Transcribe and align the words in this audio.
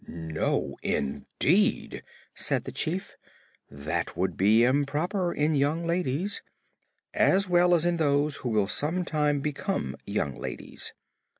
"No, 0.07 0.75
indeed," 0.81 2.01
said 2.33 2.63
the 2.63 2.71
Chief. 2.71 3.15
"That 3.69 4.17
would 4.17 4.35
be 4.35 4.63
improper 4.63 5.31
in 5.31 5.53
young 5.53 5.85
ladies, 5.85 6.41
as 7.13 7.47
well 7.47 7.75
as 7.75 7.85
in 7.85 7.97
those 7.97 8.37
who 8.37 8.49
will 8.49 8.65
sometime 8.67 9.41
become 9.41 9.95
young 10.07 10.39
ladies. 10.39 10.93